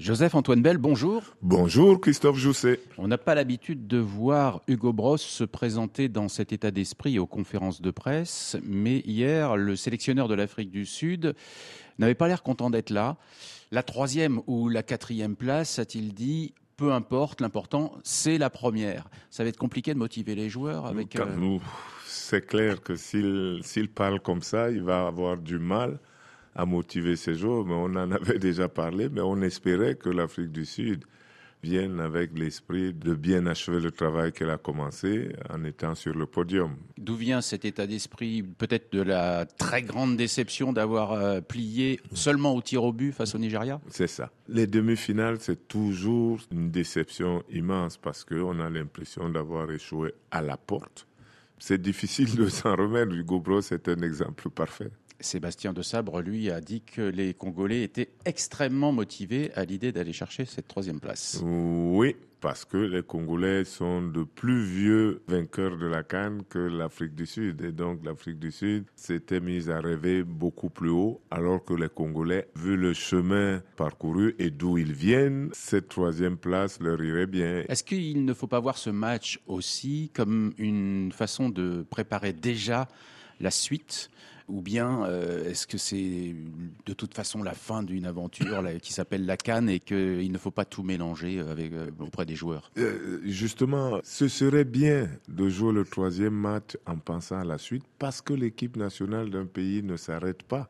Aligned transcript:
Joseph-Antoine 0.00 0.60
Bell, 0.60 0.76
bonjour. 0.76 1.22
Bonjour 1.40 2.00
Christophe 2.00 2.36
Jousset. 2.36 2.80
On 2.98 3.06
n'a 3.06 3.16
pas 3.16 3.36
l'habitude 3.36 3.86
de 3.86 3.98
voir 3.98 4.60
Hugo 4.66 4.92
Bross 4.92 5.22
se 5.22 5.44
présenter 5.44 6.08
dans 6.08 6.26
cet 6.28 6.52
état 6.52 6.72
d'esprit 6.72 7.20
aux 7.20 7.28
conférences 7.28 7.80
de 7.80 7.92
presse, 7.92 8.56
mais 8.64 8.98
hier, 9.06 9.56
le 9.56 9.76
sélectionneur 9.76 10.26
de 10.26 10.34
l'Afrique 10.34 10.72
du 10.72 10.84
Sud 10.84 11.36
n'avait 12.00 12.16
pas 12.16 12.26
l'air 12.26 12.42
content 12.42 12.70
d'être 12.70 12.90
là. 12.90 13.16
La 13.70 13.84
troisième 13.84 14.40
ou 14.48 14.68
la 14.68 14.82
quatrième 14.82 15.36
place, 15.36 15.78
a-t-il 15.78 16.12
dit, 16.12 16.54
peu 16.76 16.92
importe, 16.92 17.40
l'important, 17.40 17.92
c'est 18.02 18.36
la 18.36 18.50
première. 18.50 19.08
Ça 19.30 19.44
va 19.44 19.48
être 19.48 19.58
compliqué 19.58 19.94
de 19.94 19.98
motiver 20.00 20.34
les 20.34 20.50
joueurs 20.50 20.86
avec... 20.86 21.14
Euh, 21.14 21.58
c'est 22.04 22.44
clair 22.44 22.82
que 22.82 22.96
s'il 22.96 23.88
parle 23.94 24.18
comme 24.18 24.42
ça, 24.42 24.72
il 24.72 24.82
va 24.82 25.06
avoir 25.06 25.36
du 25.36 25.60
mal 25.60 26.00
à 26.54 26.66
motiver 26.66 27.16
ces 27.16 27.34
joueurs, 27.34 27.64
mais 27.64 27.74
on 27.74 27.96
en 27.96 28.10
avait 28.12 28.38
déjà 28.38 28.68
parlé, 28.68 29.08
mais 29.08 29.20
on 29.20 29.40
espérait 29.42 29.96
que 29.96 30.08
l'Afrique 30.08 30.52
du 30.52 30.64
Sud 30.64 31.04
vienne 31.64 31.98
avec 31.98 32.38
l'esprit 32.38 32.92
de 32.92 33.14
bien 33.14 33.46
achever 33.46 33.80
le 33.80 33.90
travail 33.90 34.32
qu'elle 34.32 34.50
a 34.50 34.58
commencé 34.58 35.30
en 35.48 35.64
étant 35.64 35.94
sur 35.94 36.14
le 36.14 36.26
podium. 36.26 36.76
D'où 36.98 37.16
vient 37.16 37.40
cet 37.40 37.64
état 37.64 37.86
d'esprit 37.86 38.42
Peut-être 38.42 38.92
de 38.92 39.00
la 39.00 39.46
très 39.46 39.82
grande 39.82 40.16
déception 40.16 40.72
d'avoir 40.72 41.12
euh, 41.12 41.40
plié 41.40 42.00
seulement 42.12 42.54
au 42.54 42.60
tir 42.60 42.84
au 42.84 42.92
but 42.92 43.12
face 43.12 43.34
au 43.34 43.38
Nigeria? 43.38 43.80
C'est 43.88 44.06
ça. 44.06 44.30
Les 44.46 44.66
demi-finales, 44.66 45.38
c'est 45.40 45.66
toujours 45.66 46.38
une 46.52 46.70
déception 46.70 47.42
immense 47.50 47.96
parce 47.96 48.24
qu'on 48.24 48.60
a 48.60 48.68
l'impression 48.68 49.30
d'avoir 49.30 49.70
échoué 49.70 50.12
à 50.30 50.42
la 50.42 50.58
porte. 50.58 51.06
C'est 51.58 51.80
difficile 51.80 52.34
de 52.34 52.48
s'en 52.48 52.74
remettre. 52.76 53.12
Hugo 53.12 53.40
Bros 53.40 53.60
est 53.60 53.88
un 53.88 54.02
exemple 54.02 54.50
parfait. 54.50 54.90
Sébastien 55.20 55.72
de 55.72 55.82
Sabre, 55.82 56.20
lui, 56.20 56.50
a 56.50 56.60
dit 56.60 56.82
que 56.82 57.00
les 57.00 57.34
Congolais 57.34 57.82
étaient 57.82 58.10
extrêmement 58.24 58.92
motivés 58.92 59.52
à 59.54 59.64
l'idée 59.64 59.92
d'aller 59.92 60.12
chercher 60.12 60.44
cette 60.44 60.68
troisième 60.68 61.00
place. 61.00 61.40
Oui, 61.42 62.16
parce 62.44 62.66
que 62.66 62.76
les 62.76 63.02
Congolais 63.02 63.64
sont 63.64 64.02
de 64.02 64.22
plus 64.22 64.62
vieux 64.62 65.22
vainqueurs 65.28 65.78
de 65.78 65.86
la 65.86 66.02
Cannes 66.02 66.42
que 66.50 66.58
l'Afrique 66.58 67.14
du 67.14 67.24
Sud. 67.24 67.62
Et 67.62 67.72
donc 67.72 68.04
l'Afrique 68.04 68.38
du 68.38 68.52
Sud 68.52 68.84
s'était 68.96 69.40
mise 69.40 69.70
à 69.70 69.80
rêver 69.80 70.22
beaucoup 70.24 70.68
plus 70.68 70.90
haut, 70.90 71.22
alors 71.30 71.64
que 71.64 71.72
les 71.72 71.88
Congolais, 71.88 72.48
vu 72.54 72.76
le 72.76 72.92
chemin 72.92 73.62
parcouru 73.76 74.34
et 74.38 74.50
d'où 74.50 74.76
ils 74.76 74.92
viennent, 74.92 75.48
cette 75.54 75.88
troisième 75.88 76.36
place 76.36 76.80
leur 76.80 77.02
irait 77.02 77.26
bien. 77.26 77.64
Est-ce 77.66 77.82
qu'il 77.82 78.26
ne 78.26 78.34
faut 78.34 78.46
pas 78.46 78.60
voir 78.60 78.76
ce 78.76 78.90
match 78.90 79.40
aussi 79.46 80.10
comme 80.12 80.52
une 80.58 81.12
façon 81.12 81.48
de 81.48 81.86
préparer 81.88 82.34
déjà 82.34 82.88
la 83.40 83.50
suite 83.50 84.10
ou 84.48 84.60
bien 84.60 85.04
euh, 85.04 85.48
est-ce 85.48 85.66
que 85.66 85.78
c'est 85.78 86.34
de 86.86 86.92
toute 86.92 87.14
façon 87.14 87.42
la 87.42 87.54
fin 87.54 87.82
d'une 87.82 88.06
aventure 88.06 88.62
qui 88.82 88.92
s'appelle 88.92 89.24
la 89.24 89.36
Cannes 89.36 89.70
et 89.70 89.80
qu'il 89.80 90.30
ne 90.30 90.38
faut 90.38 90.50
pas 90.50 90.64
tout 90.64 90.82
mélanger 90.82 91.40
avec, 91.40 91.72
euh, 91.72 91.90
auprès 91.98 92.26
des 92.26 92.34
joueurs? 92.34 92.70
Euh, 92.78 93.20
Justement, 93.24 94.00
ce 94.02 94.28
serait 94.28 94.64
bien 94.64 95.08
de 95.28 95.48
jouer 95.48 95.72
le 95.72 95.84
troisième 95.84 96.34
match 96.34 96.76
en 96.86 96.96
pensant 96.96 97.38
à 97.38 97.44
la 97.44 97.58
suite 97.58 97.84
parce 97.98 98.20
que 98.20 98.34
l'équipe 98.34 98.76
nationale 98.76 99.30
d'un 99.30 99.46
pays 99.46 99.82
ne 99.82 99.96
s'arrête 99.96 100.42
pas 100.42 100.68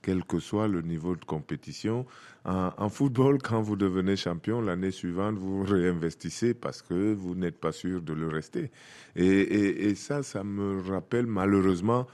quel 0.00 0.24
que 0.24 0.38
soit 0.38 0.68
le 0.68 0.80
niveau 0.80 1.16
de 1.16 1.24
compétition. 1.24 2.06
En, 2.44 2.88
football, 2.88 3.42
quand 3.42 3.60
vous 3.60 3.76
devenez 3.76 4.16
champion, 4.16 4.60
l'année 4.60 4.92
suivante, 4.92 5.36
vous 5.36 5.64
réinvestissez 5.64 6.54
parce 6.54 6.82
que 6.82 7.12
vous 7.12 7.34
n'êtes 7.34 7.58
pas 7.58 7.72
sûr 7.72 8.00
de 8.00 8.14
le 8.14 8.28
rester. 8.28 8.70
et 9.16 9.94
ça, 9.96 10.22
ça 10.22 10.44
me 10.44 10.80
rappelle 10.80 11.26
malheureusement 11.26 12.06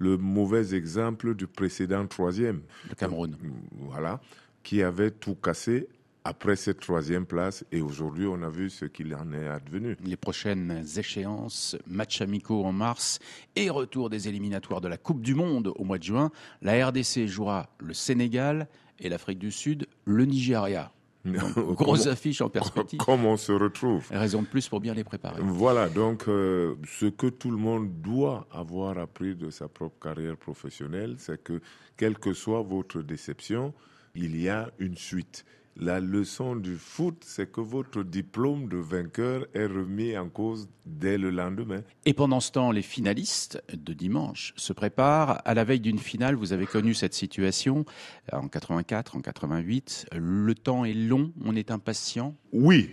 le 0.00 0.16
mauvais 0.16 0.74
exemple 0.74 1.34
du 1.36 1.46
précédent 1.46 2.06
troisième. 2.06 2.62
Le 2.88 2.96
Cameroun. 2.96 3.36
Voilà, 3.72 4.20
qui 4.64 4.82
avait 4.82 5.12
tout 5.12 5.36
cassé 5.36 5.86
après 6.24 6.56
cette 6.56 6.80
troisième 6.80 7.24
place 7.24 7.64
et 7.72 7.80
aujourd'hui 7.80 8.26
on 8.26 8.42
a 8.42 8.50
vu 8.50 8.68
ce 8.68 8.84
qu'il 8.84 9.14
en 9.14 9.32
est 9.32 9.48
advenu. 9.48 9.96
Les 10.04 10.16
prochaines 10.16 10.84
échéances, 10.96 11.76
matchs 11.86 12.20
amicaux 12.20 12.64
en 12.64 12.72
mars 12.72 13.20
et 13.56 13.70
retour 13.70 14.10
des 14.10 14.28
éliminatoires 14.28 14.80
de 14.80 14.88
la 14.88 14.98
Coupe 14.98 15.22
du 15.22 15.34
Monde 15.34 15.72
au 15.76 15.84
mois 15.84 15.98
de 15.98 16.02
juin, 16.04 16.30
la 16.62 16.86
RDC 16.88 17.26
jouera 17.26 17.70
le 17.78 17.94
Sénégal 17.94 18.68
et 18.98 19.08
l'Afrique 19.08 19.38
du 19.38 19.50
Sud 19.50 19.86
le 20.04 20.24
Nigeria. 20.24 20.92
Grosse 21.26 22.06
affiche 22.06 22.40
en 22.40 22.48
perspective. 22.48 22.98
Comment 23.04 23.32
on 23.32 23.36
se 23.36 23.52
retrouve 23.52 24.06
Raison 24.10 24.42
de 24.42 24.46
plus 24.46 24.68
pour 24.68 24.80
bien 24.80 24.94
les 24.94 25.04
préparer. 25.04 25.40
Voilà, 25.42 25.88
donc 25.88 26.28
euh, 26.28 26.76
ce 26.86 27.06
que 27.06 27.26
tout 27.26 27.50
le 27.50 27.56
monde 27.56 28.00
doit 28.00 28.46
avoir 28.50 28.98
appris 28.98 29.34
de 29.34 29.50
sa 29.50 29.68
propre 29.68 29.98
carrière 30.00 30.36
professionnelle, 30.36 31.16
c'est 31.18 31.42
que 31.42 31.60
quelle 31.96 32.18
que 32.18 32.32
soit 32.32 32.62
votre 32.62 33.02
déception, 33.02 33.74
il 34.14 34.40
y 34.40 34.48
a 34.48 34.70
une 34.78 34.96
suite. 34.96 35.44
La 35.76 36.00
leçon 36.00 36.56
du 36.56 36.76
foot, 36.76 37.22
c'est 37.24 37.50
que 37.50 37.60
votre 37.60 38.02
diplôme 38.02 38.68
de 38.68 38.76
vainqueur 38.76 39.46
est 39.54 39.66
remis 39.66 40.16
en 40.16 40.28
cause 40.28 40.68
dès 40.84 41.16
le 41.16 41.30
lendemain. 41.30 41.82
Et 42.04 42.12
pendant 42.12 42.40
ce 42.40 42.52
temps, 42.52 42.70
les 42.70 42.82
finalistes 42.82 43.62
de 43.72 43.92
dimanche 43.92 44.52
se 44.56 44.72
préparent. 44.72 45.40
À 45.44 45.54
la 45.54 45.64
veille 45.64 45.80
d'une 45.80 45.98
finale, 45.98 46.34
vous 46.34 46.52
avez 46.52 46.66
connu 46.66 46.92
cette 46.92 47.14
situation 47.14 47.84
en 48.32 48.48
84, 48.48 49.16
en 49.16 49.20
88. 49.20 50.06
Le 50.14 50.54
temps 50.54 50.84
est 50.84 50.94
long, 50.94 51.32
on 51.44 51.56
est 51.56 51.70
impatient. 51.70 52.34
Oui, 52.52 52.90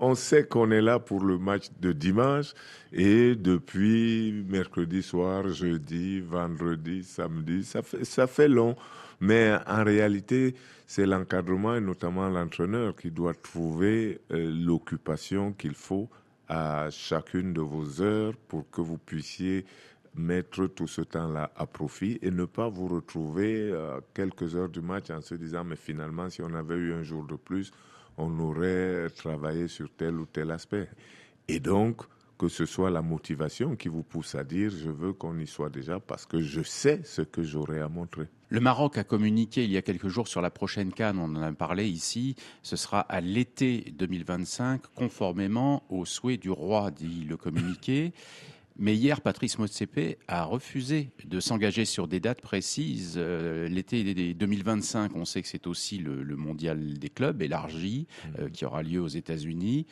on 0.00 0.14
sait 0.14 0.46
qu'on 0.46 0.70
est 0.70 0.82
là 0.82 0.98
pour 0.98 1.24
le 1.24 1.38
match 1.38 1.68
de 1.80 1.92
dimanche 1.92 2.52
et 2.92 3.34
depuis 3.34 4.44
mercredi 4.48 5.02
soir, 5.02 5.48
jeudi, 5.48 6.20
vendredi, 6.20 7.02
samedi, 7.02 7.64
ça 7.64 7.82
fait, 7.82 8.04
ça 8.04 8.26
fait 8.26 8.48
long. 8.48 8.76
Mais 9.20 9.56
en 9.66 9.84
réalité, 9.84 10.54
c'est 10.86 11.06
l'encadrement 11.06 11.76
et 11.76 11.80
notamment 11.80 12.28
l'entraîneur 12.28 12.94
qui 12.94 13.10
doit 13.10 13.34
trouver 13.34 14.20
euh, 14.32 14.50
l'occupation 14.64 15.52
qu'il 15.52 15.74
faut 15.74 16.08
à 16.48 16.90
chacune 16.90 17.52
de 17.52 17.60
vos 17.60 18.02
heures 18.02 18.34
pour 18.48 18.68
que 18.70 18.80
vous 18.80 18.98
puissiez 18.98 19.64
mettre 20.14 20.66
tout 20.66 20.86
ce 20.86 21.00
temps-là 21.00 21.50
à 21.56 21.66
profit 21.66 22.18
et 22.22 22.30
ne 22.30 22.44
pas 22.44 22.68
vous 22.68 22.86
retrouver 22.86 23.72
à 23.72 24.00
quelques 24.12 24.54
heures 24.54 24.68
du 24.68 24.80
match 24.80 25.10
en 25.10 25.20
se 25.20 25.34
disant 25.34 25.64
mais 25.64 25.76
finalement 25.76 26.30
si 26.30 26.42
on 26.42 26.54
avait 26.54 26.76
eu 26.76 26.92
un 26.92 27.02
jour 27.02 27.24
de 27.24 27.34
plus, 27.34 27.72
on 28.16 28.38
aurait 28.40 29.08
travaillé 29.10 29.68
sur 29.68 29.90
tel 29.90 30.14
ou 30.14 30.26
tel 30.26 30.50
aspect. 30.50 30.88
Et 31.48 31.60
donc, 31.60 32.02
que 32.38 32.48
ce 32.48 32.66
soit 32.66 32.90
la 32.90 33.02
motivation 33.02 33.76
qui 33.76 33.88
vous 33.88 34.02
pousse 34.02 34.34
à 34.34 34.44
dire 34.44 34.70
je 34.70 34.90
veux 34.90 35.12
qu'on 35.12 35.38
y 35.38 35.46
soit 35.46 35.70
déjà 35.70 36.00
parce 36.00 36.26
que 36.26 36.40
je 36.40 36.62
sais 36.62 37.00
ce 37.04 37.22
que 37.22 37.42
j'aurai 37.42 37.80
à 37.80 37.88
montrer. 37.88 38.26
Le 38.48 38.60
Maroc 38.60 38.98
a 38.98 39.04
communiqué 39.04 39.64
il 39.64 39.70
y 39.70 39.76
a 39.76 39.82
quelques 39.82 40.08
jours 40.08 40.28
sur 40.28 40.40
la 40.40 40.50
prochaine 40.50 40.92
Cannes, 40.92 41.18
on 41.18 41.34
en 41.36 41.42
a 41.42 41.52
parlé 41.52 41.88
ici, 41.88 42.36
ce 42.62 42.76
sera 42.76 43.00
à 43.00 43.20
l'été 43.20 43.92
2025 43.98 44.82
conformément 44.94 45.84
au 45.88 46.04
souhait 46.04 46.36
du 46.36 46.50
roi, 46.50 46.90
dit 46.90 47.24
le 47.28 47.36
communiqué. 47.36 48.12
Mais 48.76 48.96
hier, 48.96 49.20
Patrice 49.20 49.58
Motsepe 49.58 50.18
a 50.26 50.44
refusé 50.44 51.10
de 51.24 51.38
s'engager 51.38 51.84
sur 51.84 52.08
des 52.08 52.18
dates 52.18 52.40
précises. 52.40 53.14
Euh, 53.16 53.68
l'été 53.68 54.34
2025, 54.34 55.14
on 55.14 55.24
sait 55.24 55.42
que 55.42 55.48
c'est 55.48 55.68
aussi 55.68 55.98
le, 55.98 56.24
mondial 56.36 56.98
des 56.98 57.08
clubs 57.08 57.40
élargi 57.40 58.08
euh, 58.38 58.46
mmh. 58.46 58.50
qui 58.50 58.64
aura 58.64 58.82
lieu 58.82 59.00
aux 59.00 59.08
États-Unis. 59.08 59.86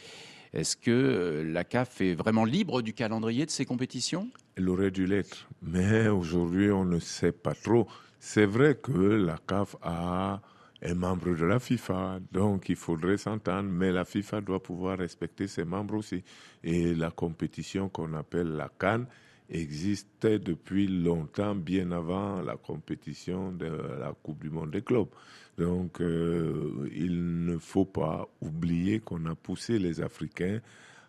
Est-ce 0.53 0.76
que 0.76 0.91
euh, 0.91 1.44
la 1.44 1.65
CAF 1.65 2.00
est 2.00 2.15
vraiment 2.15 2.44
libre 2.44 2.82
du 2.82 2.92
calendrier 2.92 3.47
de 3.47 3.50
ces 3.50 3.65
compétitions? 3.65 4.28
Elle 4.56 4.69
aurait 4.69 4.91
dû 4.91 5.06
l'être, 5.06 5.48
mais 5.62 6.09
aujourd'hui 6.09 6.71
on 6.71 6.84
ne 6.84 6.98
sait 6.98 7.32
pas 7.32 7.54
trop. 7.54 7.87
C'est 8.19 8.44
vrai 8.44 8.75
que 8.75 8.92
la 8.92 9.38
CAF 9.47 9.76
a 9.81 10.42
est 10.82 10.94
membre 10.94 11.34
de 11.37 11.44
la 11.44 11.60
FIFA, 11.60 12.19
donc 12.32 12.69
il 12.69 12.76
faudrait 12.76 13.16
s'entendre, 13.16 13.70
mais 13.70 13.93
la 13.93 14.04
FIFA 14.04 14.41
doit 14.41 14.62
pouvoir 14.62 14.98
respecter 14.98 15.47
ses 15.47 15.65
membres 15.65 15.94
aussi. 15.94 16.25
Et 16.65 16.94
la 16.94 17.10
compétition 17.12 17.88
qu'on 17.88 18.12
appelle 18.15 18.48
la 18.48 18.69
Cannes 18.69 19.06
existait 19.48 20.41
depuis 20.41 20.88
longtemps, 20.88 21.54
bien 21.54 21.92
avant 21.92 22.42
la 22.42 22.56
compétition 22.56 23.53
de 23.53 23.66
la 23.66 24.12
Coupe 24.22 24.42
du 24.42 24.50
Monde 24.50 24.72
des 24.72 24.82
clubs. 24.82 25.09
Donc, 25.56 26.00
euh, 26.00 26.88
il 26.92 27.44
ne 27.44 27.59
faut 27.59 27.84
pas 27.84 28.28
oublier 28.41 29.01
qu'on 29.01 29.24
a 29.27 29.34
poussé 29.34 29.78
les 29.78 30.01
Africains 30.01 30.60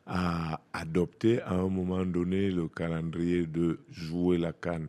à 0.06 0.60
adopter 0.74 1.42
à 1.42 1.54
un 1.54 1.70
moment 1.70 2.06
donné 2.06 2.52
le 2.52 2.68
calendrier 2.68 3.48
de 3.48 3.80
jouer 3.90 4.38
la 4.38 4.52
canne 4.52 4.88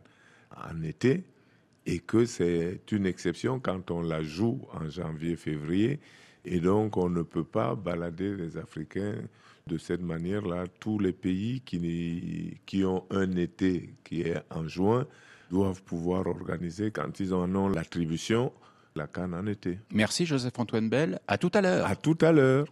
en 0.55 0.81
été 0.83 1.23
et 1.85 1.99
que 1.99 2.25
c'est 2.25 2.81
une 2.91 3.05
exception 3.05 3.59
quand 3.59 3.91
on 3.91 4.01
la 4.01 4.21
joue 4.23 4.61
en 4.73 4.89
janvier-février. 4.89 5.99
Et 6.45 6.59
donc, 6.59 6.97
on 6.97 7.09
ne 7.09 7.21
peut 7.21 7.43
pas 7.43 7.75
balader 7.75 8.35
les 8.35 8.57
Africains 8.57 9.15
de 9.67 9.77
cette 9.77 10.01
manière-là. 10.01 10.65
Tous 10.79 10.99
les 10.99 11.13
pays 11.13 11.61
qui, 11.61 12.59
qui 12.65 12.83
ont 12.85 13.05
un 13.09 13.31
été 13.35 13.93
qui 14.03 14.21
est 14.21 14.37
en 14.51 14.67
juin 14.67 15.05
doivent 15.49 15.81
pouvoir 15.83 16.27
organiser, 16.27 16.91
quand 16.91 17.19
ils 17.19 17.33
en 17.33 17.53
ont 17.55 17.69
l'attribution, 17.69 18.51
la 18.95 19.07
canne 19.07 19.33
en 19.33 19.45
été. 19.45 19.79
Merci 19.91 20.25
Joseph-Antoine 20.25 20.89
Bell. 20.89 21.19
À 21.27 21.37
tout 21.37 21.51
à 21.53 21.61
l'heure. 21.61 21.85
À 21.85 21.95
tout 21.95 22.17
à 22.21 22.31
l'heure. 22.31 22.63